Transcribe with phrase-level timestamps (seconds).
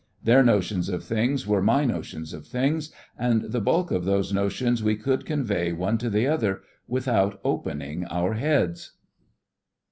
[0.23, 4.81] Their notions of things were my notions of things, and the bulk of those notions
[4.83, 8.93] we could convey one to the other without opening our heads.